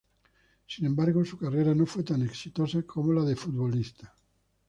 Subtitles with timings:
[0.65, 4.17] Sin embargo, su carrera no fue tan exitosa como la de futbolista.